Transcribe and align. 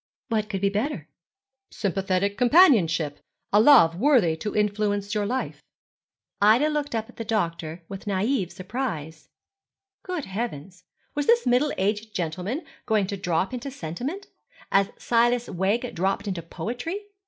'What 0.29 0.49
could 0.49 0.61
be 0.61 0.69
better?' 0.71 1.07
'Sympathetic 1.69 2.35
companionship 2.35 3.19
a 3.53 3.59
love 3.61 3.95
worthy 3.95 4.35
to 4.37 4.55
influence 4.55 5.13
your 5.13 5.27
life.' 5.27 5.61
Ida 6.41 6.69
looked 6.69 6.95
up 6.95 7.07
at 7.07 7.17
the 7.17 7.23
doctor 7.23 7.83
with 7.87 8.05
naïve 8.05 8.51
surprise. 8.51 9.29
Good 10.01 10.25
heavens, 10.25 10.83
was 11.13 11.27
this 11.27 11.45
middle 11.45 11.71
aged 11.77 12.15
gentleman 12.15 12.65
going 12.87 13.05
to 13.05 13.15
drop 13.15 13.53
into 13.53 13.69
sentiment, 13.69 14.25
as 14.71 14.89
Silas 14.97 15.47
Wegg 15.47 15.93
dropped 15.93 16.27
into 16.27 16.41
poetry? 16.41 16.99